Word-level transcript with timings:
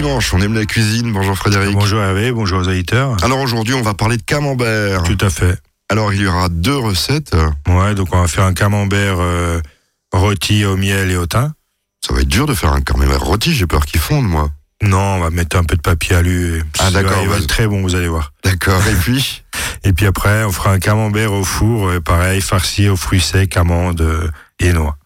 dimanche, 0.00 0.32
on 0.32 0.40
aime 0.40 0.54
la 0.54 0.64
cuisine. 0.64 1.12
Bonjour 1.12 1.36
Frédéric. 1.36 1.74
Bonjour 1.74 2.00
Hervé, 2.00 2.32
bonjour 2.32 2.60
aux 2.60 2.68
auditeurs. 2.68 3.22
Alors 3.22 3.38
aujourd'hui, 3.40 3.74
on 3.74 3.82
va 3.82 3.92
parler 3.92 4.16
de 4.16 4.22
camembert. 4.22 5.02
Tout 5.02 5.18
à 5.20 5.28
fait. 5.28 5.58
Alors 5.90 6.14
il 6.14 6.22
y 6.22 6.26
aura 6.26 6.48
deux 6.48 6.76
recettes. 6.76 7.36
Ouais, 7.68 7.94
donc 7.94 8.08
on 8.12 8.20
va 8.22 8.26
faire 8.26 8.44
un 8.44 8.54
camembert 8.54 9.16
euh, 9.18 9.60
rôti 10.10 10.64
au 10.64 10.78
miel 10.78 11.10
et 11.10 11.16
au 11.18 11.26
thym. 11.26 11.52
Ça 12.00 12.14
va 12.14 12.22
être 12.22 12.28
dur 12.28 12.46
de 12.46 12.54
faire 12.54 12.72
un 12.72 12.80
camembert 12.80 13.20
rôti, 13.20 13.52
j'ai 13.52 13.66
peur 13.66 13.84
qu'il 13.84 14.00
fonde 14.00 14.26
moi. 14.26 14.48
Non, 14.82 15.16
on 15.16 15.20
va 15.20 15.28
mettre 15.28 15.58
un 15.58 15.64
peu 15.64 15.76
de 15.76 15.82
papier 15.82 16.16
alu. 16.16 16.56
et 16.56 16.62
Ah, 16.78 16.90
d'accord, 16.90 17.18
Il 17.22 17.28
va 17.28 17.36
être 17.36 17.46
très 17.46 17.66
bon, 17.66 17.82
vous 17.82 17.94
allez 17.94 18.08
voir. 18.08 18.32
D'accord, 18.42 18.80
et 18.86 18.94
puis 18.94 19.42
Et 19.84 19.92
puis 19.92 20.06
après, 20.06 20.44
on 20.44 20.52
fera 20.52 20.72
un 20.72 20.78
camembert 20.78 21.34
au 21.34 21.44
four, 21.44 21.88
euh, 21.88 22.00
pareil, 22.00 22.40
farci 22.40 22.88
aux 22.88 22.96
fruits 22.96 23.20
secs, 23.20 23.54
amandes 23.58 24.00
euh, 24.00 24.30
et 24.60 24.72
noix. 24.72 24.96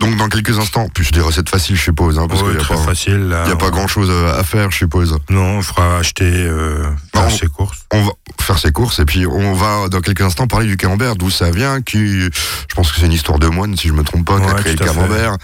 Donc 0.00 0.14
dans 0.18 0.28
quelques 0.28 0.58
instants, 0.58 0.88
plus 0.94 1.10
des 1.10 1.20
recettes 1.22 1.48
faciles 1.48 1.74
je 1.76 1.82
suppose, 1.84 2.18
hein, 2.18 2.26
parce 2.28 2.42
Ouais, 2.42 2.48
qu'il 2.48 2.56
n'y 2.58 2.62
a, 2.62 2.66
très 2.66 2.74
pas- 2.74 2.82
facile. 2.82 3.28
Là, 3.28 3.42
il 3.46 3.48
y 3.48 3.52
a 3.52 3.56
pas 3.56 3.70
grand 3.70 3.86
chose 3.86 4.10
à 4.10 4.42
faire 4.44 4.70
je 4.70 4.76
suppose. 4.76 5.18
Non, 5.30 5.56
on 5.58 5.62
fera 5.62 5.96
acheter 5.98 6.24
euh, 6.24 6.84
faire 7.14 7.22
Non. 7.24 7.30
ses 7.30 7.46
courses. 7.46 7.78
On 7.92 8.02
va 8.02 8.10
faire 8.40 8.58
ses 8.58 8.72
courses 8.72 8.98
et 8.98 9.06
puis 9.06 9.26
on 9.26 9.54
va 9.54 9.88
dans 9.88 10.00
quelques 10.02 10.20
instants 10.20 10.46
parler 10.46 10.66
du 10.66 10.76
camembert, 10.76 11.16
d'où 11.16 11.30
ça 11.30 11.50
vient, 11.50 11.80
qui, 11.80 12.20
je 12.20 12.74
pense 12.74 12.92
que 12.92 13.00
c'est 13.00 13.06
une 13.06 13.12
histoire 13.12 13.38
de 13.38 13.46
moine 13.48 13.74
si 13.76 13.88
je 13.88 13.94
me 13.94 14.02
trompe 14.02 14.26
pas, 14.26 14.38
qui 14.38 14.46
a 14.50 14.54
créé 14.54 14.74
le 14.76 14.84
camembert. 14.84 15.36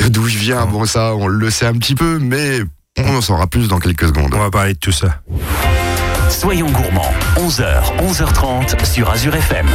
Et 0.00 0.10
D'où 0.10 0.26
il 0.26 0.36
vient, 0.36 0.66
bon 0.66 0.84
ça 0.84 1.14
on 1.14 1.28
le 1.28 1.50
sait 1.50 1.66
un 1.66 1.74
petit 1.74 1.94
peu, 1.94 2.18
mais 2.20 2.58
on 2.98 3.16
en 3.16 3.20
saura 3.20 3.46
plus 3.46 3.68
dans 3.68 3.78
quelques 3.78 4.08
secondes. 4.08 4.34
On 4.34 4.38
va 4.40 4.50
parler 4.50 4.74
de 4.74 4.78
tout 4.78 4.92
ça. 4.92 5.20
Soyons 6.28 6.70
gourmands, 6.70 7.12
11h, 7.36 7.82
11h30 8.00 8.84
sur 8.84 9.08
Azure 9.10 9.34
FM. 9.36 9.66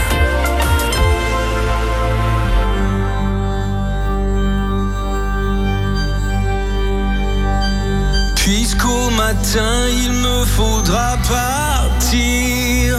Matin 9.28 9.90
il 10.06 10.14
me 10.14 10.46
faudra 10.46 11.18
partir, 11.28 12.98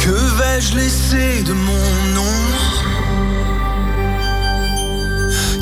que 0.00 0.16
vais-je 0.38 0.74
laisser 0.74 1.42
de 1.44 1.52
mon 1.52 1.90
nom? 2.18 2.40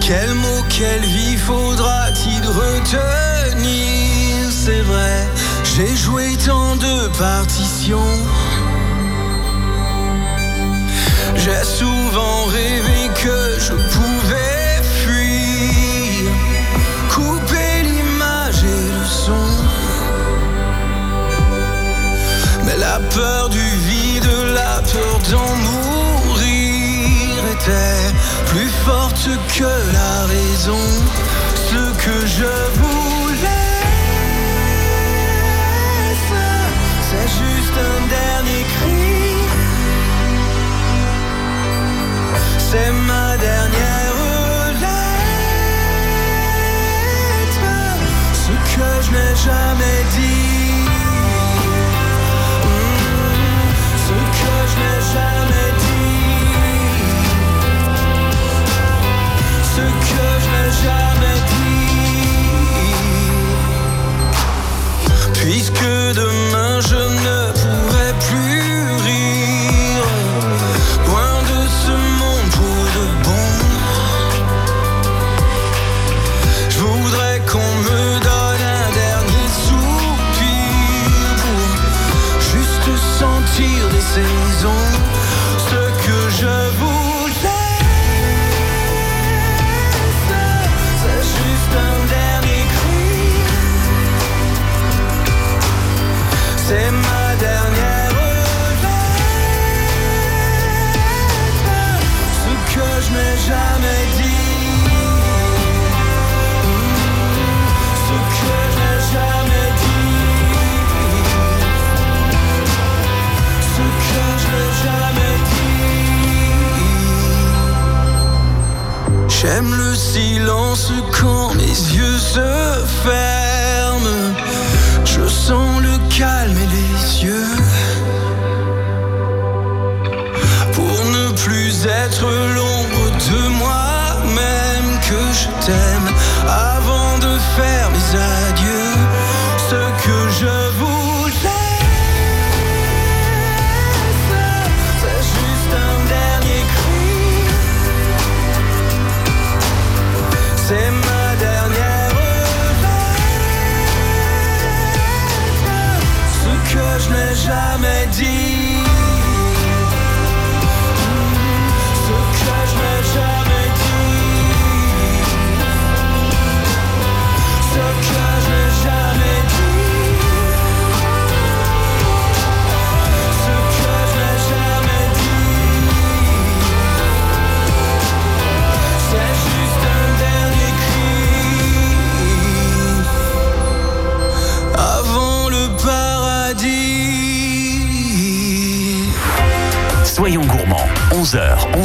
Quel 0.00 0.32
mot, 0.42 0.62
quelle 0.70 1.04
vie 1.16 1.36
faudra-t-il 1.36 2.42
retenir? 2.62 3.70
C'est 4.50 4.84
vrai, 4.92 5.18
j'ai 5.74 5.94
joué 5.96 6.24
tant 6.46 6.76
de 6.76 7.08
partitions. 7.18 8.14
J'ai 11.42 11.64
souvent 11.80 12.44
rêvé 12.46 13.00
que 13.22 13.38
je 13.66 13.74
pouvais 13.94 14.61
peur 23.10 23.48
du 23.48 23.58
vide, 23.58 24.28
la 24.54 24.80
peur 24.92 25.18
d'en 25.30 25.54
mourir 25.56 27.38
était 27.54 28.12
plus 28.46 28.70
forte 28.84 29.28
que 29.56 29.72
la 29.92 30.26
raison. 30.26 30.84
Ce 31.70 31.82
que 32.04 32.26
je 32.26 32.52
voulais, 32.80 33.48
c'est 37.08 37.28
juste 37.40 37.76
un 37.90 38.00
dernier 38.18 38.64
cri. 38.74 39.12
C'est 42.70 42.92
ma 42.92 43.36
dernière 43.36 44.11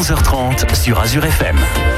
11h30 0.07 0.73
sur 0.73 0.97
Azure 1.01 1.25
FM. 1.25 1.96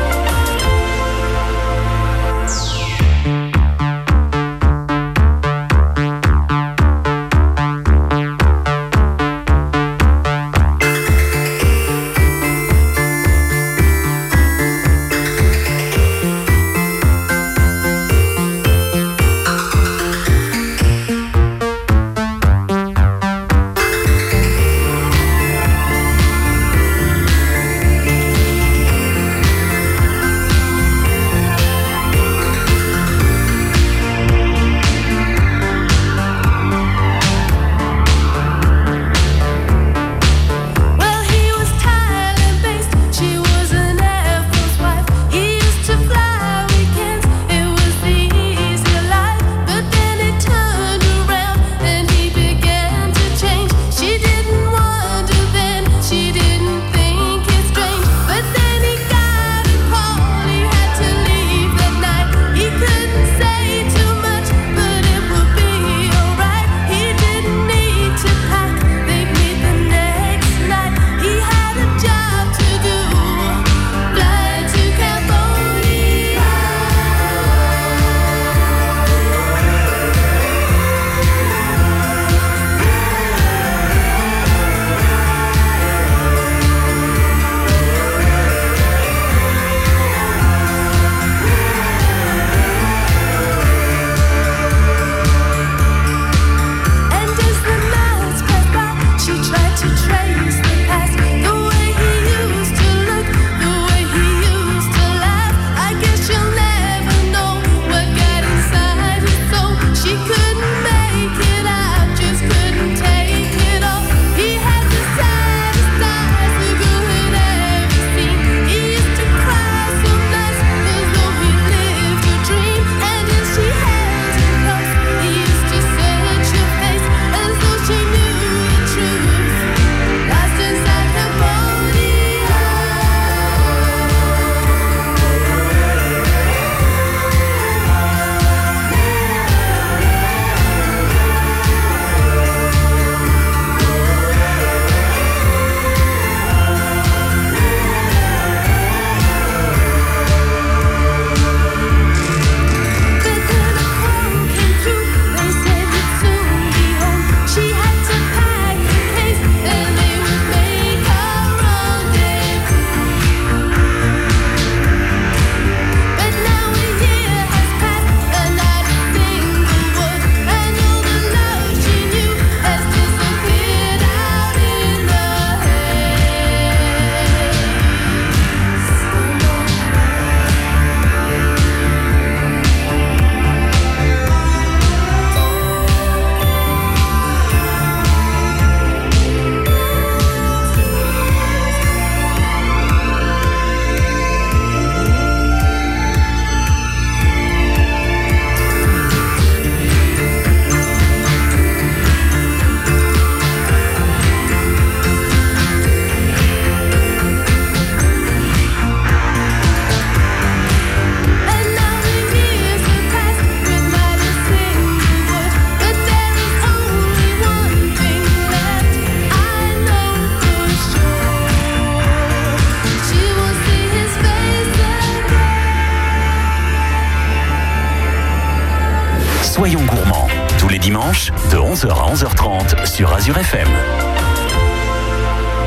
11h 231.79 231.91
à 231.91 232.13
11h30 232.13 232.85
sur 232.85 233.13
Azure 233.13 233.37
FM. 233.37 233.69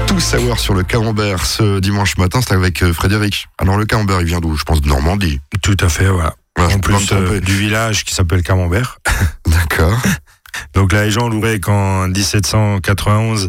Tout 0.06 0.20
savoir 0.20 0.58
sur 0.58 0.74
le 0.74 0.82
camembert 0.82 1.46
ce 1.46 1.80
dimanche 1.80 2.18
matin, 2.18 2.40
c'est 2.46 2.52
avec 2.52 2.82
euh, 2.82 2.92
Frédéric. 2.92 3.46
Alors 3.56 3.78
le 3.78 3.86
camembert, 3.86 4.20
il 4.20 4.26
vient 4.26 4.40
d'où? 4.40 4.54
Je 4.54 4.64
pense 4.64 4.82
de 4.82 4.88
Normandie. 4.88 5.40
Tout 5.62 5.76
à 5.80 5.88
fait, 5.88 6.08
voilà. 6.08 6.34
En 6.58 6.80
plus 6.80 7.12
euh, 7.12 7.40
du 7.40 7.56
village 7.56 8.04
qui 8.04 8.12
s'appelle 8.12 8.42
Camembert. 8.42 8.98
D'accord. 9.46 9.98
Donc 10.74 10.92
la 10.92 11.04
légende 11.04 11.32
voudrait 11.32 11.60
qu'en 11.60 12.08
1791, 12.08 13.48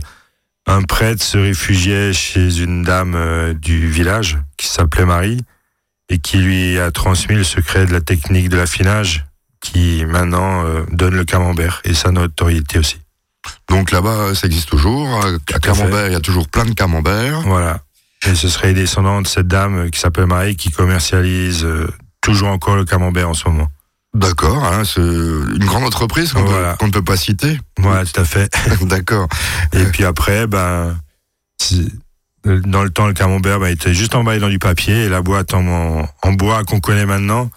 un 0.65 0.83
prêtre 0.83 1.21
se 1.21 1.37
réfugiait 1.37 2.13
chez 2.13 2.59
une 2.59 2.83
dame 2.83 3.15
euh, 3.15 3.53
du 3.53 3.89
village 3.89 4.37
qui 4.55 4.67
s'appelait 4.67 5.05
Marie 5.05 5.41
et 6.07 6.17
qui 6.17 6.37
lui 6.37 6.79
a 6.79 6.91
transmis 6.91 7.35
le 7.35 7.43
secret 7.43 7.85
de 7.85 7.91
la 7.91 7.99
technique 7.99 8.47
de 8.47 8.55
l'affinage 8.55 9.25
qui 9.63 10.05
maintenant 10.05 10.63
euh, 10.65 10.83
donne 10.91 11.15
le 11.15 11.25
camembert 11.25 11.81
et 11.85 11.95
sa 11.95 12.11
notoriété 12.11 12.77
aussi. 12.77 12.97
Donc 13.69 13.89
là-bas, 13.91 14.35
ça 14.35 14.45
existe 14.47 14.69
toujours. 14.69 15.25
À 15.53 15.59
Camembert, 15.59 16.07
il 16.07 16.13
y 16.13 16.15
a 16.15 16.19
toujours 16.19 16.47
plein 16.47 16.65
de 16.65 16.73
camemberts. 16.73 17.41
Voilà. 17.41 17.79
Et 18.27 18.35
ce 18.35 18.47
serait 18.47 18.67
les 18.67 18.73
descendants 18.81 19.21
de 19.21 19.27
cette 19.27 19.47
dame 19.47 19.89
qui 19.89 19.99
s'appelle 19.99 20.27
Marie 20.27 20.55
qui 20.55 20.69
commercialise 20.69 21.65
euh, 21.65 21.87
toujours 22.21 22.49
encore 22.49 22.75
le 22.75 22.85
camembert 22.85 23.29
en 23.29 23.33
ce 23.33 23.49
moment. 23.49 23.67
D'accord, 24.13 24.63
hein, 24.63 24.83
c'est 24.85 25.01
une 25.01 25.65
grande 25.65 25.83
entreprise 25.85 26.33
qu'on 26.33 26.43
Voilà. 26.43 26.77
ne 26.81 26.89
peut 26.91 27.01
pas 27.01 27.17
citer. 27.17 27.59
Voilà, 27.79 28.05
tout 28.05 28.21
à 28.21 28.25
fait. 28.25 28.53
D'accord. 28.83 29.27
Et 29.73 29.85
puis 29.85 30.05
après, 30.05 30.45
ben, 30.45 30.95
dans 32.45 32.83
le 32.83 32.89
temps, 32.91 33.07
le 33.07 33.13
camembert 33.13 33.59
ben, 33.59 33.67
était 33.67 33.93
juste 33.93 34.13
emballé 34.15 34.39
dans 34.39 34.49
du 34.49 34.59
papier 34.59 35.05
et 35.05 35.09
la 35.09 35.21
boîte 35.21 35.53
en, 35.53 36.07
en 36.21 36.33
bois 36.33 36.63
qu'on 36.63 36.79
connaît 36.79 37.05
maintenant, 37.07 37.49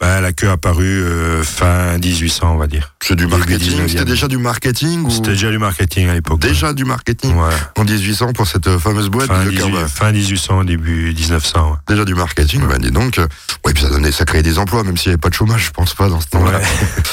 ben, 0.00 0.20
la 0.20 0.32
queue 0.32 0.48
a 0.48 0.52
apparu 0.52 0.84
euh, 0.86 1.42
fin 1.42 1.98
1800, 1.98 2.52
on 2.54 2.56
va 2.56 2.68
dire. 2.68 2.94
C'est 3.02 3.16
du 3.16 3.26
marketing. 3.26 3.78
19e. 3.80 3.88
C'était 3.88 4.04
déjà 4.04 4.28
du 4.28 4.38
marketing 4.38 5.04
ou 5.04 5.10
C'était 5.10 5.30
déjà 5.30 5.50
du 5.50 5.58
marketing 5.58 6.08
à 6.08 6.14
l'époque. 6.14 6.38
déjà 6.40 6.72
du 6.72 6.84
marketing 6.84 7.34
Ouais. 7.36 7.54
en 7.76 7.84
1800 7.84 8.32
pour 8.32 8.46
cette 8.46 8.68
euh, 8.68 8.78
fameuse 8.78 9.08
boîte 9.08 9.26
Fin, 9.26 9.44
de 9.44 9.50
18 9.50 9.58
camembert. 9.60 9.88
fin 9.88 10.12
1800, 10.12 10.64
début 10.64 11.12
1900. 11.14 11.70
ouais. 11.72 11.76
Déjà 11.88 12.04
du 12.04 12.14
marketing, 12.14 12.62
ben 12.68 12.78
dis 12.78 12.92
donc. 12.92 13.18
euh, 13.18 13.26
Ouais, 13.64 13.72
puis 13.74 13.82
ça 13.82 13.90
donnait, 13.90 14.12
ça 14.12 14.24
créait 14.24 14.42
des 14.44 14.58
emplois, 14.60 14.84
même 14.84 14.96
s'il 14.96 15.08
n'y 15.10 15.14
avait 15.14 15.20
pas 15.20 15.30
de 15.30 15.34
chômage, 15.34 15.64
je 15.66 15.70
pense 15.72 15.94
pas 15.94 16.08
dans 16.08 16.20
ce 16.20 16.28
temps-là. 16.28 16.58
Ouais. 16.58 16.64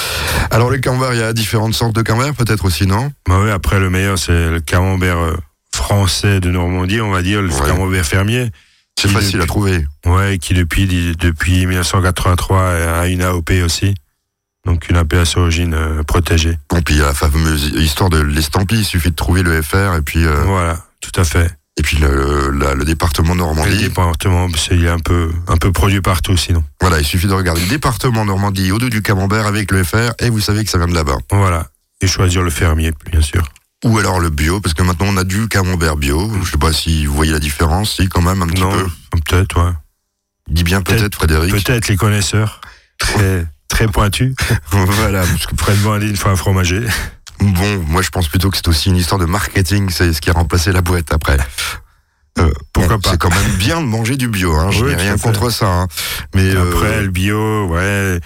Alors 0.51 0.69
les 0.69 0.79
camemberts, 0.79 1.13
il 1.15 1.19
y 1.19 1.23
a 1.23 1.33
différentes 1.33 1.73
sortes 1.73 1.95
de 1.95 2.01
camemberts, 2.03 2.35
peut-être 2.35 2.65
aussi, 2.65 2.85
non? 2.85 3.11
Bah 3.27 3.39
ouais, 3.39 3.51
après, 3.51 3.79
le 3.79 3.89
meilleur, 3.89 4.19
c'est 4.19 4.51
le 4.51 4.59
camembert 4.59 5.17
euh, 5.17 5.35
français 5.73 6.39
de 6.39 6.51
Normandie, 6.51 7.01
on 7.01 7.09
va 7.11 7.23
dire, 7.23 7.41
le 7.41 7.49
camembert 7.49 8.05
fermier. 8.05 8.51
C'est 8.99 9.09
facile 9.09 9.41
à 9.41 9.45
trouver. 9.45 9.85
Ouais, 10.05 10.37
qui 10.39 10.53
depuis, 10.53 10.87
depuis 11.17 11.65
1983 11.65 12.61
a 13.01 13.07
une 13.07 13.21
AOP 13.21 13.51
aussi. 13.63 13.93
Donc 14.65 14.89
une 14.89 14.97
appellation 14.97 15.41
d'origine 15.41 15.73
euh, 15.75 16.03
protégée. 16.03 16.57
Bon, 16.69 16.81
puis 16.81 16.95
il 16.95 16.97
y 16.99 17.01
a 17.03 17.05
la 17.05 17.13
fameuse 17.13 17.71
histoire 17.75 18.09
de 18.09 18.19
l'estampille, 18.19 18.79
il 18.79 18.85
suffit 18.85 19.11
de 19.11 19.15
trouver 19.15 19.43
le 19.43 19.61
FR 19.61 19.95
et 19.97 20.01
puis 20.01 20.25
euh, 20.25 20.41
Voilà, 20.45 20.79
tout 21.01 21.11
à 21.19 21.23
fait. 21.23 21.51
et 21.77 21.83
puis 21.83 21.97
le, 21.97 22.49
la- 22.49 22.73
le 22.73 22.83
département 22.83 23.29
Et 23.33 23.37
le 23.37 23.39
Normandie. 23.43 23.77
département, 23.77 24.47
c'est- 24.57 24.75
il 24.75 24.85
est 24.85 24.89
un 24.89 24.97
peu, 24.97 25.29
un 25.47 25.57
peu 25.57 25.71
produit 25.71 26.01
partout 26.01 26.35
sinon. 26.35 26.63
Voilà, 26.81 26.97
il 26.99 27.05
suffit 27.05 27.27
de 27.27 27.33
regarder 27.33 27.61
le 27.61 27.67
département 27.67 28.25
Normandie 28.25 28.71
au 28.71 28.79
dos 28.79 28.89
du 28.89 29.03
camembert 29.03 29.45
avec 29.45 29.71
le 29.71 29.83
FR 29.83 30.13
et 30.19 30.31
vous 30.31 30.39
savez 30.39 30.63
que 30.63 30.71
ça 30.71 30.79
vient 30.79 30.87
de 30.87 30.95
là-bas. 30.95 31.17
Voilà. 31.29 31.67
Et 32.01 32.07
choisir 32.07 32.41
le 32.41 32.49
fermier, 32.49 32.91
bien 33.11 33.21
sûr. 33.21 33.43
Ou 33.85 33.97
alors 33.99 34.19
le 34.19 34.29
bio, 34.29 34.59
parce 34.61 34.73
que 34.73 34.81
maintenant 34.83 35.05
on 35.09 35.17
a 35.17 35.23
du 35.23 35.47
camembert 35.47 35.95
bio. 35.95 36.31
Je 36.43 36.51
sais 36.51 36.57
pas 36.57 36.73
si 36.73 37.05
vous 37.05 37.13
voyez 37.15 37.31
la 37.31 37.39
différence, 37.39 37.95
si 37.95 38.09
quand 38.09 38.21
même 38.21 38.41
un 38.41 38.47
petit 38.47 38.61
non, 38.61 38.71
peu. 38.71 38.85
peut-être, 39.23 39.63
ouais. 39.63 39.71
Dis 40.49 40.63
bien 40.63 40.81
peut-être 40.81 41.15
Frédéric. 41.15 41.51
Peut-être 41.51 41.87
les 41.87 41.95
connaisseurs. 41.95 42.61
Très, 42.97 43.45
très 43.67 43.87
pointus. 43.87 44.33
voilà. 44.71 45.21
parce 45.25 45.45
que- 45.47 45.55
Fred 45.55 45.77
Bandine, 45.81 46.15
fois 46.15 46.31
un 46.31 46.35
fromager. 46.35 46.81
bon, 47.39 47.83
moi 47.87 48.01
je 48.01 48.09
pense 48.09 48.27
plutôt 48.27 48.49
que 48.49 48.57
c'est 48.57 48.67
aussi 48.67 48.89
une 48.89 48.97
histoire 48.97 49.19
de 49.19 49.25
marketing, 49.25 49.89
c'est 49.89 50.13
ce 50.13 50.19
qui 50.21 50.29
a 50.29 50.33
remplacé 50.33 50.71
la 50.71 50.81
boîte 50.81 51.13
après. 51.13 51.37
Euh, 52.37 52.51
Pourquoi 52.73 52.95
bon, 52.97 53.01
pas 53.01 53.11
C'est 53.11 53.17
quand 53.17 53.29
même 53.29 53.51
bien 53.57 53.79
de 53.81 53.85
manger 53.85 54.17
du 54.17 54.27
bio, 54.27 54.53
hein. 54.55 54.69
je 54.71 54.83
n'ai 54.85 54.95
rien 54.95 55.17
contre 55.17 55.49
ça. 55.51 55.67
hein. 55.67 55.87
Mais 56.33 56.53
euh, 56.55 56.69
Après, 56.71 57.01
le 57.03 57.09
bio, 57.09 57.67
ouais, 57.67 58.19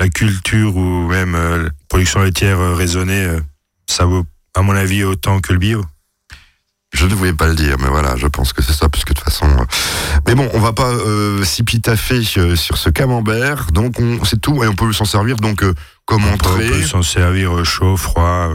la 0.00 0.08
culture 0.08 0.76
ou 0.76 1.06
même 1.08 1.34
euh, 1.34 1.64
la 1.64 1.70
production 1.88 2.22
laitière 2.22 2.58
euh, 2.58 2.74
raisonnée, 2.74 3.24
euh, 3.24 3.40
ça 3.88 4.06
vaut, 4.06 4.24
à 4.54 4.62
mon 4.62 4.74
avis, 4.74 5.04
autant 5.04 5.40
que 5.40 5.52
le 5.52 5.58
bio. 5.58 5.84
Je 6.92 7.06
ne 7.06 7.14
voulais 7.14 7.32
pas 7.32 7.48
le 7.48 7.56
dire, 7.56 7.76
mais 7.80 7.88
voilà, 7.88 8.14
je 8.16 8.28
pense 8.28 8.52
que 8.52 8.62
c'est 8.62 8.72
ça, 8.72 8.88
puisque 8.88 9.08
de 9.08 9.14
toute 9.14 9.24
façon. 9.24 9.46
euh, 9.46 9.64
Mais 10.28 10.36
bon, 10.36 10.48
on 10.54 10.60
va 10.60 10.72
pas 10.72 10.90
euh, 10.90 11.42
s'épitaffer 11.42 12.22
euh, 12.36 12.54
sur 12.54 12.76
ce 12.76 12.88
camembert, 12.88 13.66
donc 13.72 13.98
on 13.98 14.22
c'est 14.24 14.40
tout, 14.40 14.62
et 14.62 14.68
on 14.68 14.76
peut 14.76 14.92
s'en 14.92 15.04
servir 15.04 15.36
donc 15.36 15.64
euh, 15.64 15.74
comme 16.04 16.24
On 16.24 16.36
peut, 16.36 16.48
on 16.48 16.52
entrée. 16.52 16.68
peut 16.68 16.82
s'en 16.82 17.02
servir 17.02 17.64
chaud, 17.64 17.96
froid. 17.96 18.50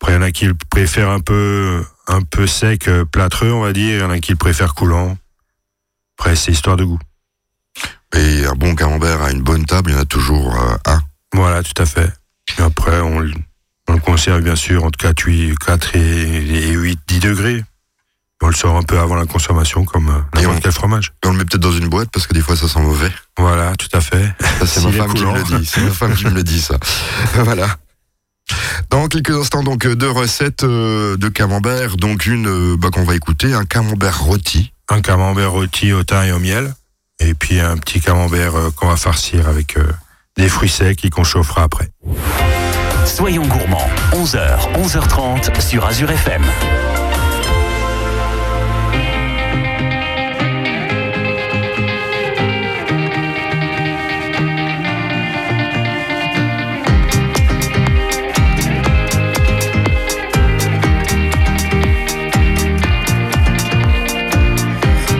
Après, 0.00 0.12
il 0.12 0.16
y 0.16 0.18
en 0.18 0.22
a 0.22 0.30
qui 0.30 0.44
le 0.46 0.54
préfèrent 0.68 1.08
un 1.10 1.20
peu, 1.20 1.82
un 2.06 2.20
peu 2.20 2.46
sec, 2.46 2.90
plâtreux, 3.12 3.50
on 3.52 3.62
va 3.62 3.72
dire. 3.72 3.94
Il 3.94 4.00
y 4.00 4.02
en 4.02 4.10
a 4.10 4.18
qui 4.18 4.32
le 4.32 4.36
préfèrent 4.36 4.74
coulant. 4.74 5.16
Après, 6.18 6.36
c'est 6.36 6.52
histoire 6.52 6.76
de 6.76 6.84
goût. 6.84 6.98
Et 8.14 8.44
un 8.44 8.54
bon 8.54 8.74
camembert 8.74 9.22
à 9.22 9.30
une 9.30 9.40
bonne 9.42 9.64
table, 9.64 9.90
il 9.90 9.94
y 9.94 9.96
en 9.98 10.02
a 10.02 10.04
toujours 10.04 10.54
un. 10.84 11.00
Voilà, 11.32 11.62
tout 11.62 11.80
à 11.80 11.86
fait. 11.86 12.12
Et 12.58 12.62
après, 12.62 13.00
on, 13.00 13.20
le- 13.20 13.32
on 13.88 13.94
le 13.94 14.00
conserve 14.00 14.42
bien 14.42 14.56
sûr 14.56 14.84
entre 14.84 14.98
4, 14.98 15.20
8, 15.20 15.58
4 15.58 15.96
et, 15.96 16.00
et 16.00 16.70
8, 16.72 17.00
10 17.06 17.20
degrés. 17.20 17.64
On 18.44 18.48
le 18.48 18.54
sort 18.54 18.76
un 18.76 18.82
peu 18.82 18.98
avant 18.98 19.14
la 19.14 19.26
consommation, 19.26 19.84
comme 19.84 20.08
euh, 20.08 20.38
Et 20.38 20.42
n'importe 20.42 20.62
quel 20.62 20.72
fromage. 20.72 21.12
On 21.24 21.30
le 21.30 21.38
met 21.38 21.44
peut-être 21.44 21.62
dans 21.62 21.72
une 21.72 21.88
boîte, 21.88 22.08
parce 22.12 22.26
que 22.26 22.34
des 22.34 22.40
fois 22.40 22.56
ça 22.56 22.66
sent 22.66 22.80
mauvais. 22.80 23.10
Voilà, 23.38 23.72
tout 23.76 23.88
à 23.92 24.00
fait. 24.00 24.34
C'est 24.66 24.80
ma 24.84 24.92
femme 24.92 25.14
qui 25.14 25.24
me 25.24 25.34
le 25.34 25.42
dit. 25.44 25.66
C'est 25.66 25.80
ma 25.80 25.90
femme 25.90 26.14
qui 26.14 26.24
me 26.24 26.34
le 26.34 26.42
dit, 26.42 26.60
ça. 26.60 26.76
voilà. 27.34 27.76
Dans 28.90 29.08
quelques 29.08 29.30
instants, 29.30 29.62
donc, 29.62 29.86
deux 29.86 30.10
recettes 30.10 30.64
euh, 30.64 31.16
de 31.16 31.28
camembert. 31.28 31.96
Donc, 31.96 32.26
une 32.26 32.46
euh, 32.46 32.76
bah, 32.76 32.90
qu'on 32.92 33.04
va 33.04 33.14
écouter, 33.14 33.54
un 33.54 33.64
camembert 33.64 34.20
rôti. 34.20 34.72
Un 34.88 35.00
camembert 35.00 35.52
rôti 35.52 35.92
au 35.92 36.02
thym 36.02 36.24
et 36.24 36.32
au 36.32 36.38
miel. 36.38 36.74
Et 37.20 37.34
puis 37.34 37.60
un 37.60 37.76
petit 37.76 38.00
camembert 38.00 38.56
euh, 38.56 38.70
qu'on 38.70 38.88
va 38.88 38.96
farcir 38.96 39.48
avec 39.48 39.78
des 40.36 40.48
fruits 40.48 40.68
secs 40.68 41.04
et 41.04 41.10
qu'on 41.10 41.24
chauffera 41.24 41.62
après. 41.62 41.90
Soyons 43.04 43.46
gourmands, 43.46 43.88
11h, 44.12 44.72
11h30 44.74 45.60
sur 45.60 45.84
Azure 45.84 46.10
FM. 46.10 46.42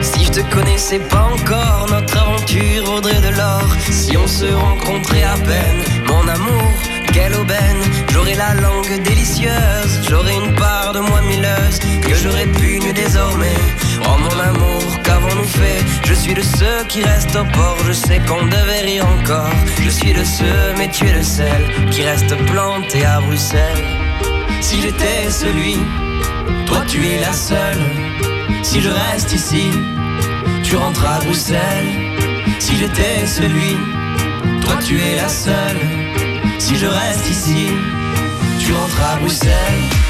Si 0.01 0.25
je 0.25 0.31
te 0.31 0.53
connaissais 0.53 0.99
pas 0.99 1.29
encore, 1.33 1.87
notre 1.89 2.17
aventure 2.17 2.85
vaudrait 2.85 3.21
de 3.21 3.35
l'or. 3.35 3.63
Si 3.89 4.17
on 4.17 4.27
se 4.27 4.45
rencontrait 4.45 5.23
à 5.23 5.35
peine, 5.37 5.83
mon 6.07 6.27
amour, 6.27 6.71
quelle 7.13 7.33
aubaine. 7.35 7.81
J'aurais 8.11 8.35
la 8.35 8.53
langue 8.55 9.01
délicieuse, 9.03 9.93
j'aurais 10.09 10.35
une 10.35 10.53
part 10.55 10.93
de 10.93 10.99
moi 10.99 11.21
milleuse 11.21 11.79
que 12.01 12.13
je 12.15 12.27
répugne 12.27 12.91
désormais. 12.93 13.59
Oh 14.05 14.17
mon 14.19 14.39
amour, 14.39 14.83
qu'avons-nous 15.03 15.47
fait? 15.47 15.83
Je 16.05 16.13
suis 16.13 16.33
de 16.33 16.41
ceux 16.41 16.83
qui 16.87 17.03
restent 17.03 17.35
au 17.35 17.45
port, 17.45 17.77
je 17.87 17.93
sais 17.93 18.19
qu'on 18.27 18.45
devait 18.45 18.81
rire 18.81 19.05
encore. 19.19 19.49
Je 19.81 19.89
suis 19.89 20.13
de 20.13 20.23
ceux, 20.23 20.73
mais 20.77 20.89
tu 20.89 21.07
es 21.07 21.13
le 21.13 21.23
seul 21.23 21.61
qui 21.91 22.03
reste 22.03 22.35
planté 22.51 23.05
à 23.05 23.21
Bruxelles. 23.21 23.85
Si 24.61 24.81
j'étais 24.81 25.29
celui, 25.29 25.77
toi 26.65 26.81
tu 26.87 27.05
es 27.07 27.19
la 27.19 27.33
seule. 27.33 27.83
Si 28.63 28.81
je 28.81 28.89
reste 28.89 29.33
ici, 29.33 29.69
tu 30.63 30.75
rentres 30.75 31.05
à 31.05 31.19
Bruxelles. 31.19 31.91
Si 32.59 32.77
j'étais 32.77 33.25
celui, 33.25 33.77
toi 34.61 34.75
tu 34.85 34.99
es 34.99 35.15
la 35.15 35.27
seule. 35.27 36.02
Si 36.59 36.75
je 36.75 36.85
reste 36.85 37.29
ici, 37.29 37.67
tu 38.59 38.73
rentres 38.73 39.01
à 39.01 39.17
Bruxelles. 39.17 40.02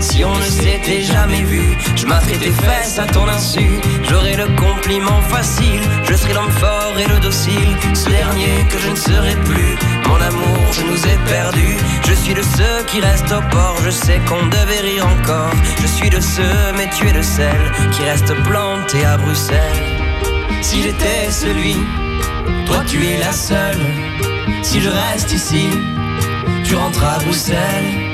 Si 0.00 0.24
on 0.24 0.34
ne 0.34 0.42
s'était 0.42 1.02
jamais 1.02 1.42
vu, 1.42 1.76
je 1.94 2.06
m'attrais 2.06 2.36
tes 2.38 2.50
fesses 2.50 2.98
à 2.98 3.06
ton 3.06 3.28
insu. 3.28 3.78
J'aurais 4.02 4.36
le 4.36 4.46
compliment 4.56 5.20
facile, 5.28 5.80
je 6.02 6.14
serais 6.14 6.34
l'homme 6.34 6.50
fort 6.50 6.94
et 6.98 7.06
le 7.06 7.20
docile. 7.20 7.76
Ce 7.94 8.08
dernier 8.08 8.66
que 8.68 8.78
je 8.78 8.90
ne 8.90 8.96
serai 8.96 9.36
plus, 9.44 9.76
mon 10.08 10.16
amour, 10.16 10.72
je 10.72 10.82
nous 10.82 11.06
ai 11.06 11.16
perdus. 11.28 11.76
Je 12.04 12.14
suis 12.14 12.34
de 12.34 12.42
ceux 12.42 12.84
qui 12.88 13.00
restent 13.00 13.32
au 13.32 13.42
port, 13.50 13.76
je 13.84 13.90
sais 13.90 14.20
qu'on 14.28 14.44
devait 14.46 14.80
rire 14.80 15.06
encore. 15.06 15.54
Je 15.80 15.86
suis 15.86 16.10
de 16.10 16.20
ceux, 16.20 16.72
mais 16.76 16.90
tu 16.90 17.08
es 17.08 17.12
de 17.12 17.22
celles 17.22 17.70
qui 17.92 18.02
restent 18.02 18.34
plantés 18.42 19.04
à 19.04 19.16
Bruxelles. 19.16 19.82
si 20.62 20.82
j'étais 20.82 21.30
celui, 21.30 21.76
toi 22.66 22.82
tu 22.86 23.06
es 23.06 23.18
la 23.18 23.32
seule. 23.32 23.86
Si 24.62 24.80
je 24.80 24.88
reste 24.88 25.32
ici, 25.32 25.68
tu 26.64 26.74
rentres 26.74 27.04
à 27.04 27.18
Bruxelles. 27.18 28.13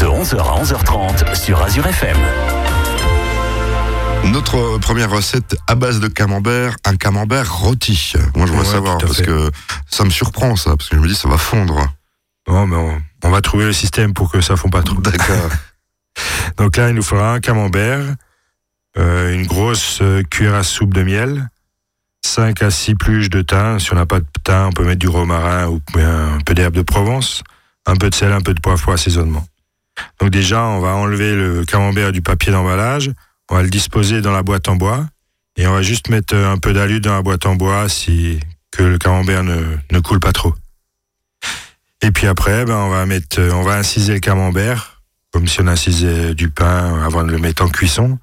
De 0.00 0.06
11h 0.06 0.38
à 0.38 0.62
11h30 0.62 1.34
sur 1.34 1.62
Azure 1.62 1.86
FM. 1.86 2.16
Notre 4.32 4.78
première 4.78 5.10
recette 5.10 5.56
à 5.66 5.74
base 5.74 6.00
de 6.00 6.08
camembert, 6.08 6.76
un 6.84 6.96
camembert 6.96 7.52
rôti. 7.58 8.12
Moi, 8.34 8.46
je 8.46 8.52
voudrais 8.52 8.66
Ouais, 8.66 8.72
savoir 8.72 8.98
parce 8.98 9.16
fait. 9.18 9.24
que 9.24 9.50
ça 9.90 10.04
me 10.04 10.10
surprend 10.10 10.56
ça, 10.56 10.76
parce 10.76 10.88
que 10.88 10.96
je 10.96 11.00
me 11.00 11.08
dis 11.08 11.14
ça 11.14 11.28
va 11.28 11.38
fondre. 11.38 11.86
Non, 12.48 12.66
mais 12.66 12.76
on, 12.76 13.00
on 13.24 13.30
va 13.30 13.40
trouver 13.40 13.64
le 13.66 13.72
système 13.72 14.12
pour 14.14 14.30
que 14.30 14.40
ça 14.40 14.56
fonde 14.56 14.72
pas 14.72 14.82
trop. 14.82 15.00
D'accord. 15.00 15.50
Donc 16.56 16.76
là, 16.76 16.88
il 16.88 16.94
nous 16.94 17.02
faudra 17.02 17.32
un 17.34 17.40
camembert, 17.40 18.00
euh, 18.98 19.34
une 19.34 19.46
grosse 19.46 19.98
euh, 20.02 20.22
cuillère 20.22 20.54
à 20.54 20.62
soupe 20.62 20.94
de 20.94 21.02
miel, 21.02 21.48
5 22.24 22.62
à 22.62 22.70
6 22.70 22.94
pluches 22.96 23.30
de 23.30 23.42
thym. 23.42 23.78
Si 23.78 23.92
on 23.92 23.96
n'a 23.96 24.06
pas 24.06 24.20
de 24.20 24.26
thym, 24.44 24.66
on 24.68 24.72
peut 24.72 24.84
mettre 24.84 24.98
du 25.00 25.08
romarin 25.08 25.68
ou 25.68 25.80
un 25.98 26.38
peu 26.44 26.54
d'herbe 26.54 26.74
de 26.74 26.82
Provence, 26.82 27.42
un 27.86 27.94
peu 27.96 28.10
de 28.10 28.14
sel, 28.14 28.32
un 28.32 28.40
peu 28.40 28.54
de 28.54 28.60
poivre 28.60 28.80
pour 28.82 28.92
assaisonnement. 28.92 29.44
Donc 30.20 30.30
déjà, 30.30 30.64
on 30.64 30.80
va 30.80 30.94
enlever 30.94 31.34
le 31.34 31.64
camembert 31.64 32.12
du 32.12 32.22
papier 32.22 32.52
d'emballage, 32.52 33.10
on 33.50 33.56
va 33.56 33.62
le 33.62 33.70
disposer 33.70 34.20
dans 34.20 34.32
la 34.32 34.42
boîte 34.42 34.68
en 34.68 34.76
bois 34.76 35.06
et 35.56 35.66
on 35.66 35.72
va 35.72 35.82
juste 35.82 36.08
mettre 36.08 36.34
euh, 36.34 36.52
un 36.52 36.58
peu 36.58 36.72
d'alu 36.72 37.00
dans 37.00 37.14
la 37.14 37.22
boîte 37.22 37.46
en 37.46 37.54
bois 37.54 37.88
si 37.88 38.40
que 38.72 38.82
le 38.82 38.98
camembert 38.98 39.42
ne, 39.42 39.76
ne 39.90 40.00
coule 40.00 40.20
pas 40.20 40.32
trop. 40.32 40.54
Et 42.02 42.10
puis 42.10 42.26
après, 42.26 42.64
ben, 42.64 42.76
on 42.76 42.90
va 42.90 43.06
mettre, 43.06 43.40
euh, 43.40 43.52
on 43.52 43.62
va 43.62 43.76
inciser 43.76 44.14
le 44.14 44.20
camembert 44.20 45.02
comme 45.32 45.46
si 45.46 45.60
on 45.60 45.66
incisait 45.66 46.34
du 46.34 46.50
pain 46.50 47.02
avant 47.02 47.22
de 47.22 47.30
le 47.30 47.38
mettre 47.38 47.62
en 47.62 47.68
cuisson. 47.68 48.18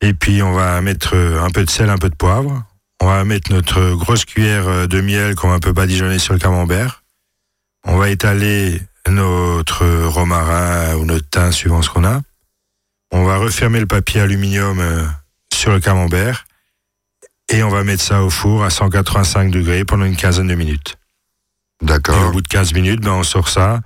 Et 0.00 0.14
puis 0.14 0.42
on 0.42 0.52
va 0.52 0.80
mettre 0.80 1.14
euh, 1.14 1.42
un 1.42 1.50
peu 1.50 1.64
de 1.64 1.70
sel, 1.70 1.90
un 1.90 1.98
peu 1.98 2.10
de 2.10 2.16
poivre. 2.16 2.64
On 3.00 3.06
va 3.06 3.24
mettre 3.24 3.52
notre 3.52 3.94
grosse 3.94 4.24
cuillère 4.24 4.88
de 4.88 5.00
miel 5.00 5.34
qu'on 5.34 5.48
va 5.48 5.54
un 5.54 5.60
peu 5.60 5.72
badigeonner 5.72 6.18
sur 6.18 6.32
le 6.32 6.38
camembert. 6.38 7.02
On 7.84 7.98
va 7.98 8.08
étaler 8.08 8.80
notre 9.10 9.84
romarin 10.06 10.96
ou 10.96 11.04
notre 11.04 11.28
thym 11.28 11.52
suivant 11.52 11.82
ce 11.82 11.90
qu'on 11.90 12.04
a. 12.04 12.20
On 13.12 13.24
va 13.24 13.36
refermer 13.36 13.80
le 13.80 13.86
papier 13.86 14.20
aluminium 14.20 14.80
euh, 14.80 15.04
sur 15.52 15.70
le 15.72 15.80
camembert 15.80 16.46
et 17.48 17.62
on 17.62 17.68
va 17.68 17.84
mettre 17.84 18.02
ça 18.02 18.22
au 18.22 18.30
four 18.30 18.64
à 18.64 18.70
185 18.70 19.50
degrés 19.50 19.84
pendant 19.84 20.04
une 20.04 20.16
quinzaine 20.16 20.48
de 20.48 20.54
minutes. 20.54 20.96
Et 21.80 21.84
au 21.84 21.88
D'accord. 21.88 22.32
bout 22.32 22.40
de 22.40 22.48
15 22.48 22.72
minutes, 22.72 23.00
ben, 23.02 23.12
on 23.12 23.22
sort 23.22 23.48
ça, 23.48 23.80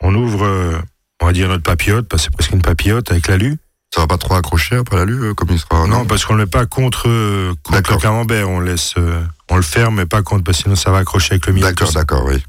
on 0.00 0.14
ouvre, 0.14 0.44
euh, 0.44 0.78
on 1.20 1.26
va 1.26 1.32
dire 1.32 1.48
notre 1.48 1.62
papillote, 1.64 2.08
parce 2.08 2.22
que 2.22 2.24
c'est 2.30 2.36
presque 2.36 2.52
une 2.52 2.62
papillote 2.62 3.10
avec 3.10 3.26
l'alu. 3.28 3.58
Ça 3.92 4.00
va 4.00 4.06
pas 4.06 4.18
trop 4.18 4.34
accrocher 4.34 4.76
après 4.76 4.96
l'alu 4.96 5.22
euh, 5.22 5.34
comme 5.34 5.50
il 5.50 5.58
sera. 5.58 5.86
non, 5.86 6.04
parce 6.06 6.24
qu'on 6.24 6.34
ne 6.34 6.38
le 6.38 6.44
met 6.44 6.50
pas 6.50 6.66
contre, 6.66 7.02
contre 7.62 7.72
D'accord. 7.72 7.96
le 7.96 8.02
camembert, 8.02 8.48
on 8.48 8.60
laisse, 8.60 8.94
on 9.50 9.56
le 9.56 9.62
ferme, 9.62 9.96
mais 9.96 10.06
pas 10.06 10.22
contre, 10.22 10.44
parce 10.44 10.58
que 10.58 10.62
sinon 10.64 10.76
ça 10.76 10.90
va 10.90 10.98
accrocher 10.98 11.32
avec 11.32 11.46
le 11.46 11.52
miel. 11.54 11.64
D'accord, 11.64 11.92
d'accord, 11.92 12.24
oui. 12.24 12.42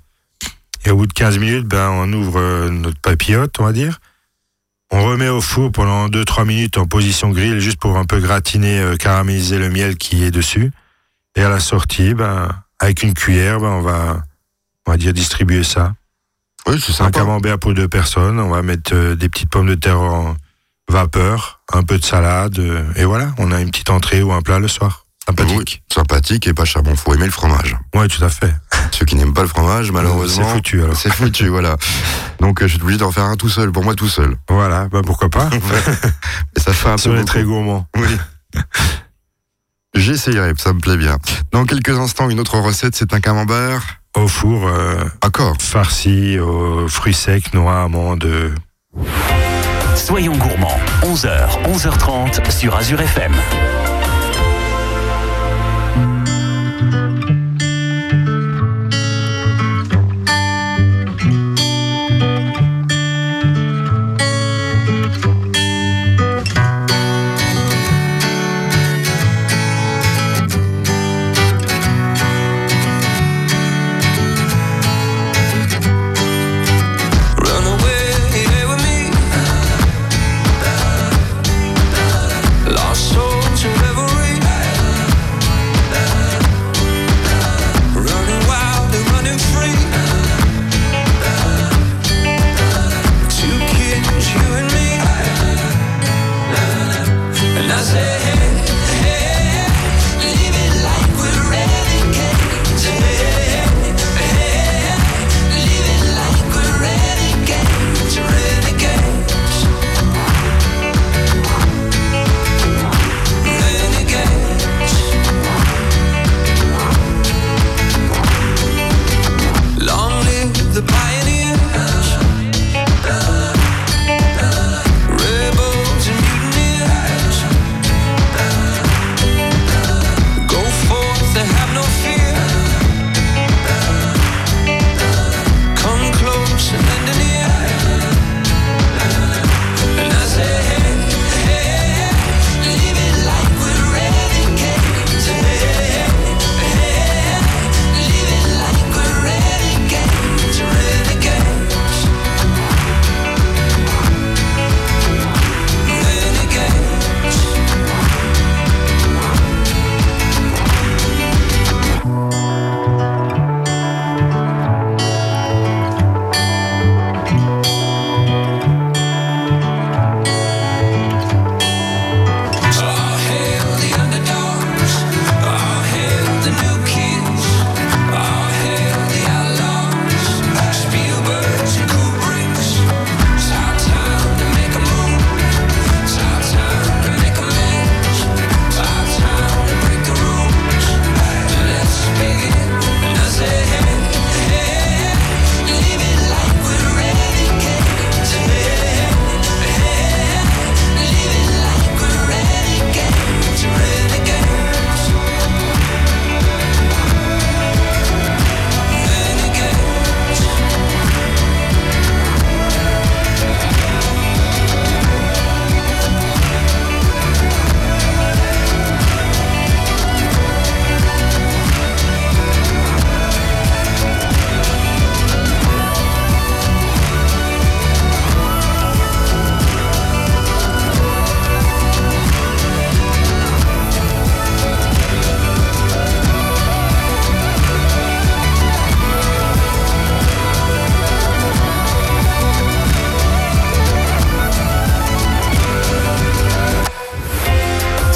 Et 0.85 0.91
au 0.91 0.97
bout 0.97 1.07
de 1.07 1.13
15 1.13 1.39
minutes, 1.39 1.65
ben, 1.65 1.89
on 1.89 2.11
ouvre 2.13 2.39
euh, 2.39 2.69
notre 2.69 2.99
papillote, 2.99 3.59
on 3.59 3.65
va 3.65 3.73
dire. 3.73 3.99
On 4.91 5.03
remet 5.03 5.29
au 5.29 5.41
four 5.41 5.71
pendant 5.71 6.07
2-3 6.07 6.45
minutes 6.45 6.77
en 6.77 6.85
position 6.85 7.31
grill, 7.31 7.59
juste 7.59 7.79
pour 7.79 7.97
un 7.97 8.05
peu 8.05 8.19
gratiner, 8.19 8.79
euh, 8.79 8.95
caraméliser 8.95 9.57
le 9.57 9.69
miel 9.69 9.97
qui 9.97 10.23
est 10.23 10.31
dessus. 10.31 10.71
Et 11.35 11.41
à 11.41 11.49
la 11.49 11.59
sortie, 11.59 12.13
ben, 12.13 12.49
avec 12.79 13.03
une 13.03 13.13
cuillère, 13.13 13.59
ben, 13.59 13.69
on 13.69 13.81
va, 13.81 14.23
on 14.85 14.91
va 14.91 14.97
dire 14.97 15.11
distribuer 15.11 15.63
ça. 15.63 15.93
Oui, 16.67 16.79
c'est 16.79 16.91
un 16.91 16.95
sympa. 16.95 17.19
camembert 17.19 17.59
pour 17.59 17.73
deux 17.73 17.87
personnes. 17.87 18.39
On 18.39 18.49
va 18.49 18.61
mettre 18.61 18.93
euh, 18.93 19.15
des 19.15 19.29
petites 19.29 19.49
pommes 19.49 19.67
de 19.67 19.75
terre 19.75 19.99
en 19.99 20.35
vapeur, 20.89 21.61
un 21.73 21.83
peu 21.83 21.97
de 21.97 22.03
salade, 22.03 22.59
euh, 22.59 22.83
et 22.95 23.05
voilà, 23.05 23.33
on 23.37 23.51
a 23.51 23.61
une 23.61 23.71
petite 23.71 23.89
entrée 23.89 24.21
ou 24.21 24.31
un 24.33 24.41
plat 24.41 24.59
le 24.59 24.67
soir. 24.67 25.04
Sympathique. 25.27 25.81
Oui, 25.89 25.93
sympathique 25.95 26.47
et 26.47 26.53
pas 26.53 26.65
cher. 26.65 26.83
Bon, 26.83 26.95
faut 26.95 27.13
aimer 27.13 27.25
le 27.25 27.31
fromage. 27.31 27.75
Oui, 27.95 28.07
tout 28.07 28.23
à 28.23 28.29
fait. 28.29 28.53
Ceux 28.91 29.05
qui 29.05 29.15
n'aiment 29.15 29.33
pas 29.33 29.41
le 29.41 29.47
fromage, 29.47 29.91
malheureusement. 29.91 30.45
C'est 30.47 30.53
foutu 30.53 30.83
alors. 30.83 30.95
C'est 30.95 31.11
foutu, 31.13 31.47
voilà. 31.49 31.77
Donc, 32.39 32.61
euh, 32.61 32.67
je 32.67 32.73
suis 32.75 32.81
obligé 32.83 32.99
d'en 32.99 33.11
faire 33.11 33.23
un 33.25 33.35
tout 33.35 33.49
seul, 33.49 33.71
pour 33.71 33.83
moi 33.83 33.95
tout 33.95 34.07
seul. 34.09 34.37
Voilà, 34.49 34.87
bah 34.89 35.01
pourquoi 35.05 35.29
pas. 35.29 35.49
Et 36.55 36.59
ça 36.59 36.73
fait 36.73 36.89
un 36.89 36.97
Si 36.97 37.07
peu 37.07 37.09
on 37.09 37.13
est 37.13 37.17
beaucoup. 37.19 37.27
très 37.27 37.43
gourmand. 37.43 37.87
Oui. 37.97 38.05
J'essayerai, 39.95 40.53
ça 40.57 40.73
me 40.73 40.79
plaît 40.79 40.97
bien. 40.97 41.17
Dans 41.51 41.65
quelques 41.65 41.97
instants, 41.97 42.29
une 42.29 42.39
autre 42.39 42.59
recette, 42.59 42.95
c'est 42.95 43.13
un 43.13 43.19
camembert. 43.21 43.81
Au 44.15 44.27
four, 44.27 44.67
euh, 44.67 45.03
Accord. 45.21 45.55
farci 45.59 46.37
aux 46.37 46.87
fruits 46.87 47.13
secs, 47.13 47.53
noix, 47.53 47.81
amandes. 47.83 48.53
Soyons 49.95 50.35
gourmands, 50.37 50.79
11h, 51.03 51.63
11h30 51.65 52.51
sur 52.51 52.75
Azure 52.75 53.01
FM. 53.01 53.33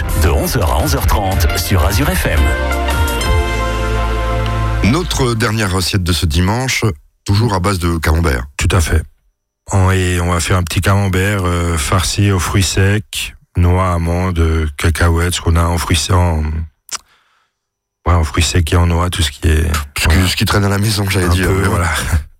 de 0.00 0.28
11h 0.28 0.60
à 0.60 0.86
11h30 0.86 1.58
sur 1.58 1.84
Azure 1.84 2.08
FM. 2.08 2.40
Notre 4.84 5.34
dernière 5.34 5.70
recette 5.70 6.02
de 6.02 6.12
ce 6.12 6.24
dimanche, 6.24 6.84
toujours 7.24 7.52
à 7.52 7.60
base 7.60 7.78
de 7.78 7.98
camembert. 7.98 8.46
Tout 8.56 8.68
à 8.70 8.80
fait. 8.80 9.02
On, 9.70 9.88
on 9.88 10.32
va 10.32 10.40
faire 10.40 10.56
un 10.56 10.62
petit 10.62 10.80
camembert 10.80 11.42
euh, 11.44 11.76
farci 11.76 12.30
aux 12.30 12.38
fruits 12.38 12.62
secs, 12.62 13.34
noix, 13.56 13.92
amandes, 13.92 14.66
cacahuètes, 14.78 15.34
ce 15.34 15.40
qu'on 15.42 15.56
a 15.56 15.64
en 15.64 15.76
fruits 15.76 15.96
secs, 15.96 16.14
en... 16.14 16.42
Fruits 18.24 18.44
secs 18.44 18.72
et 18.72 18.76
en 18.76 18.86
noix, 18.86 19.10
tout 19.10 19.22
ce 19.22 19.30
qui 19.30 19.46
est... 19.46 19.70
Ce, 19.98 20.36
qui 20.36 20.44
traîne 20.44 20.64
à 20.64 20.68
la 20.68 20.78
maison, 20.78 21.08
j'allais 21.08 21.28
dire. 21.28 21.50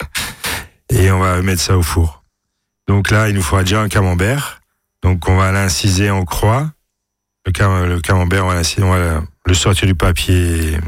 Et 0.90 1.10
on 1.10 1.18
va 1.20 1.40
mettre 1.42 1.62
ça 1.62 1.76
au 1.76 1.82
four. 1.82 2.22
Donc 2.88 3.10
là, 3.10 3.28
il 3.28 3.34
nous 3.34 3.42
faudra 3.42 3.62
déjà 3.62 3.80
un 3.80 3.88
camembert. 3.88 4.60
Donc 5.02 5.28
on 5.28 5.36
va 5.36 5.52
l'inciser 5.52 6.10
en 6.10 6.24
croix 6.24 6.70
le, 7.46 8.00
camembert, 8.00 8.44
voilà, 8.44 8.62
va 8.62 9.22
le 9.46 9.54
sortir 9.54 9.86
du 9.86 9.94
papier 9.94 10.78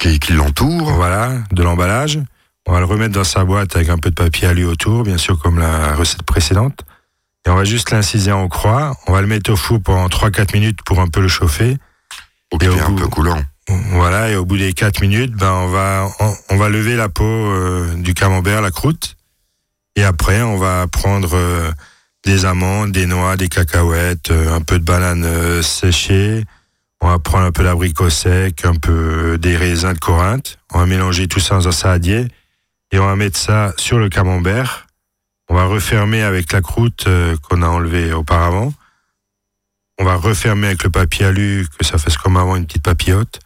qui, 0.00 0.32
l'entoure, 0.32 0.92
voilà, 0.92 1.38
de 1.52 1.62
l'emballage. 1.62 2.20
On 2.66 2.72
va 2.72 2.78
le 2.80 2.86
remettre 2.86 3.14
dans 3.14 3.24
sa 3.24 3.44
boîte 3.44 3.76
avec 3.76 3.88
un 3.88 3.98
peu 3.98 4.10
de 4.10 4.14
papier 4.14 4.48
à 4.48 4.52
autour, 4.66 5.02
bien 5.02 5.18
sûr, 5.18 5.38
comme 5.38 5.58
la 5.58 5.94
recette 5.94 6.22
précédente. 6.22 6.80
Et 7.46 7.50
on 7.50 7.56
va 7.56 7.64
juste 7.64 7.90
l'inciser 7.90 8.32
en 8.32 8.48
croix. 8.48 8.96
On 9.06 9.12
va 9.12 9.20
le 9.20 9.26
mettre 9.26 9.52
au 9.52 9.56
four 9.56 9.80
pendant 9.82 10.06
3-4 10.06 10.54
minutes 10.54 10.78
pour 10.84 11.00
un 11.00 11.08
peu 11.08 11.20
le 11.20 11.28
chauffer. 11.28 11.76
Pour 12.50 12.58
qu'il 12.58 12.70
un 12.70 12.92
peu 12.92 13.08
coulant. 13.08 13.42
Voilà, 13.92 14.30
et 14.30 14.36
au 14.36 14.44
bout 14.44 14.58
des 14.58 14.72
4 14.72 15.00
minutes, 15.00 15.32
ben, 15.32 15.52
on, 15.52 15.68
va, 15.68 16.08
on, 16.50 16.56
va 16.56 16.68
lever 16.68 16.96
la 16.96 17.08
peau 17.08 17.24
euh, 17.24 17.94
du 17.96 18.14
camembert, 18.14 18.60
la 18.60 18.70
croûte. 18.70 19.16
Et 19.96 20.04
après, 20.04 20.42
on 20.42 20.56
va 20.56 20.86
prendre 20.86 21.34
euh, 21.34 21.70
des 22.24 22.44
amandes, 22.44 22.92
des 22.92 23.06
noix, 23.06 23.36
des 23.36 23.48
cacahuètes, 23.48 24.30
euh, 24.30 24.54
un 24.54 24.60
peu 24.60 24.78
de 24.78 24.84
banane 24.84 25.24
euh, 25.24 25.62
séchée. 25.62 26.44
On 27.00 27.08
va 27.08 27.18
prendre 27.18 27.44
un 27.44 27.52
peu 27.52 27.64
d'abricot 27.64 28.08
sec, 28.08 28.64
un 28.64 28.74
peu 28.74 28.92
euh, 29.34 29.38
des 29.38 29.56
raisins 29.56 29.92
de 29.92 29.98
Corinthe. 29.98 30.58
On 30.72 30.78
va 30.78 30.86
mélanger 30.86 31.28
tout 31.28 31.40
ça 31.40 31.56
dans 31.56 31.68
un 31.68 31.72
saladier 31.72 32.26
et 32.92 32.98
on 32.98 33.06
va 33.06 33.16
mettre 33.16 33.38
ça 33.38 33.74
sur 33.76 33.98
le 33.98 34.08
camembert. 34.08 34.86
On 35.48 35.54
va 35.54 35.66
refermer 35.66 36.22
avec 36.22 36.52
la 36.52 36.62
croûte 36.62 37.06
qu'on 37.42 37.60
a 37.60 37.66
enlevée 37.66 38.14
auparavant. 38.14 38.72
On 39.98 40.04
va 40.04 40.14
refermer 40.16 40.68
avec 40.68 40.84
le 40.84 40.90
papier 40.90 41.26
alu, 41.26 41.66
que 41.78 41.84
ça 41.84 41.98
fasse 41.98 42.16
comme 42.16 42.38
avant 42.38 42.56
une 42.56 42.66
petite 42.66 42.82
papillote. 42.82 43.40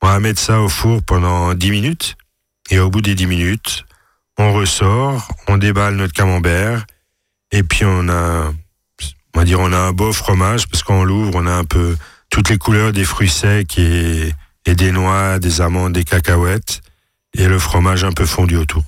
On 0.00 0.06
va 0.08 0.18
mettre 0.18 0.40
ça 0.40 0.60
au 0.60 0.70
four 0.70 1.02
pendant 1.02 1.52
10 1.52 1.70
minutes. 1.70 2.16
Et 2.70 2.78
au 2.78 2.88
bout 2.88 3.02
des 3.02 3.14
10 3.14 3.26
minutes, 3.26 3.84
on 4.38 4.52
ressort, 4.52 5.28
on 5.46 5.58
déballe 5.58 5.96
notre 5.96 6.14
camembert. 6.14 6.86
Et 7.52 7.62
puis 7.62 7.84
on 7.84 8.08
a, 8.08 8.52
on 9.34 9.38
va 9.38 9.44
dire, 9.44 9.60
on 9.60 9.72
a 9.72 9.78
un 9.78 9.92
beau 9.92 10.12
fromage 10.12 10.66
parce 10.68 10.82
qu'on 10.82 11.04
l'ouvre, 11.04 11.32
on 11.34 11.46
a 11.46 11.52
un 11.52 11.64
peu 11.64 11.96
toutes 12.30 12.48
les 12.48 12.58
couleurs 12.58 12.92
des 12.92 13.04
fruits 13.04 13.28
secs 13.28 13.76
et, 13.78 14.32
et 14.66 14.74
des 14.74 14.92
noix, 14.92 15.38
des 15.38 15.60
amandes, 15.60 15.92
des 15.92 16.04
cacahuètes. 16.04 16.80
Et 17.34 17.46
le 17.46 17.58
fromage 17.58 18.02
un 18.04 18.12
peu 18.12 18.26
fondu 18.26 18.56
autour. 18.56 18.82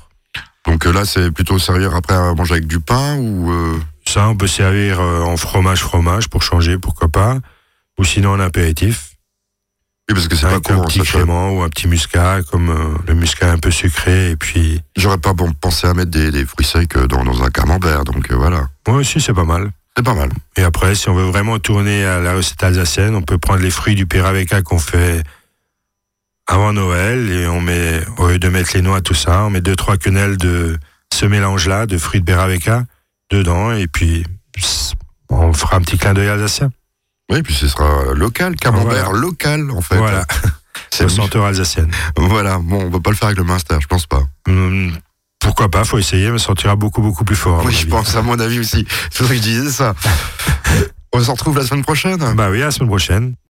Donc 0.67 0.87
euh, 0.87 0.93
là, 0.93 1.05
c'est 1.05 1.31
plutôt 1.31 1.59
servir 1.59 1.95
après 1.95 2.15
à 2.15 2.35
manger 2.35 2.55
avec 2.55 2.67
du 2.67 2.81
pain 2.81 3.17
ou. 3.19 3.51
euh, 3.53 3.81
Ça, 4.07 4.29
on 4.29 4.37
peut 4.37 4.49
servir 4.49 5.01
euh, 5.01 5.23
en 5.23 5.37
fromage-fromage 5.37 6.29
pour 6.29 6.43
changer, 6.43 6.77
pourquoi 6.79 7.09
pas. 7.09 7.39
Ou 7.99 8.05
sinon 8.05 8.31
en 8.33 8.41
apéritif. 8.41 9.12
Oui, 10.09 10.15
parce 10.15 10.29
que 10.29 10.35
c'est 10.35 10.43
pas 10.47 10.53
Avec 10.53 10.71
un 10.71 10.83
petit 10.83 11.01
crément 11.01 11.51
ou 11.53 11.63
un 11.63 11.69
petit 11.69 11.87
muscat, 11.87 12.41
comme 12.51 12.71
euh, 12.71 12.99
le 13.07 13.15
muscat 13.15 13.53
un 13.53 13.59
peu 13.59 13.71
sucré. 13.71 14.31
Et 14.31 14.37
puis, 14.37 14.81
J'aurais 14.97 15.19
pas 15.19 15.33
bon, 15.33 15.53
pensé 15.53 15.87
à 15.87 15.95
mettre 15.95 16.11
des, 16.11 16.31
des 16.31 16.45
fruits 16.45 16.67
secs 16.67 16.97
euh, 16.97 17.07
dans, 17.07 17.25
dans 17.25 17.43
un 17.43 17.51
camembert, 17.51 18.05
donc 18.05 18.31
euh, 18.31 18.35
voilà. 18.37 18.69
moi 18.89 18.99
aussi, 18.99 19.21
c'est 19.21 19.33
pas 19.33 19.45
mal. 19.45 19.71
C'est 19.97 20.05
pas 20.05 20.15
mal. 20.15 20.31
Et 20.57 20.63
après, 20.63 20.95
si 20.95 21.09
on 21.09 21.15
veut 21.15 21.25
vraiment 21.25 21.59
tourner 21.59 22.05
à 22.05 22.19
la 22.19 22.35
recette 22.35 22.63
alsacienne, 22.63 23.15
on 23.15 23.23
peut 23.23 23.39
prendre 23.39 23.61
les 23.61 23.71
fruits 23.71 23.95
du 23.95 24.07
Péraveka 24.07 24.63
qu'on 24.63 24.79
fait 24.79 25.23
avant 26.47 26.73
Noël 26.73 27.31
et 27.31 27.47
on 27.47 27.61
met, 27.61 28.01
au 28.19 28.29
lieu 28.29 28.39
de 28.39 28.49
mettre 28.49 28.71
les 28.75 28.83
noix, 28.83 29.01
tout 29.01 29.15
ça, 29.15 29.45
on 29.45 29.51
met 29.51 29.61
deux, 29.61 29.77
trois 29.77 29.99
quenelles 29.99 30.37
de 30.37 30.79
ce 31.13 31.27
mélange-là, 31.27 31.87
de 31.87 31.99
fruits 31.99 32.21
de 32.21 32.25
Péraveka, 32.25 32.85
dedans 33.31 33.73
et 33.73 33.87
puis 33.87 34.25
pss, 34.55 34.95
on 35.29 35.53
fera 35.53 35.77
un 35.77 35.81
petit 35.83 35.99
clin 35.99 36.15
d'œil 36.15 36.29
alsacien. 36.29 36.71
Oui, 37.33 37.43
puis 37.43 37.55
ce 37.55 37.67
sera 37.67 38.13
local, 38.15 38.57
camembert 38.57 39.07
Voilà. 39.07 39.19
local 39.19 39.71
en 39.71 39.81
fait. 39.81 39.97
Voilà, 39.97 40.27
C'est 40.91 41.09
senteur 41.09 41.47
alsacienne. 41.47 41.91
Voilà, 42.17 42.59
bon, 42.59 42.85
on 42.85 42.91
va 42.91 43.01
pas 43.01 43.11
le 43.11 43.17
faire 43.17 43.29
avec 43.29 43.39
le 43.39 43.45
Munster, 43.45 43.77
je 43.81 43.87
pense 43.87 44.07
pas. 44.07 44.23
Hum, 44.49 44.93
pourquoi 45.41 45.71
pas, 45.71 45.85
faut 45.85 45.99
essayer, 45.99 46.31
mais 46.31 46.39
ça 46.39 46.47
sentira 46.47 46.77
beaucoup, 46.77 47.01
beaucoup 47.01 47.25
plus 47.25 47.37
fort. 47.37 47.63
Oui, 47.65 47.73
je 47.73 47.81
avis. 47.83 47.91
pense, 47.91 48.15
à 48.15 48.23
mon 48.23 48.39
avis 48.39 48.61
aussi. 48.61 48.87
C'est 49.11 49.25
vrai 49.25 49.37
que 49.37 49.43
je 49.43 49.49
disais 49.49 49.71
ça. 49.71 49.95
on 51.15 51.21
se 51.21 51.31
retrouve 51.31 51.57
la 51.59 51.65
semaine 51.65 51.83
prochaine. 51.83 52.19
Bah 52.35 52.49
oui, 52.51 52.63
à 52.63 52.67
la 52.67 52.71
semaine 52.71 52.89
prochaine. 52.89 53.35